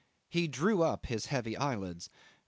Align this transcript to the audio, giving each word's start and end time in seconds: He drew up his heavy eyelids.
He 0.29 0.47
drew 0.47 0.81
up 0.81 1.05
his 1.05 1.27
heavy 1.27 1.55
eyelids. 1.55 2.09